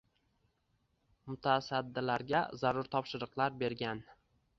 Mutasaddilarga 1.31 2.41
zarur 2.61 2.89
topshiriqlar 2.97 3.61
bergan. 3.61 4.03